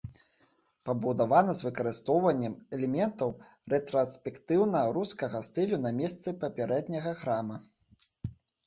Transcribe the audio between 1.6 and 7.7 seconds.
выкарыстаннем элементаў рэтраспектыўна-рускага стылю на месцы папярэдняга храма.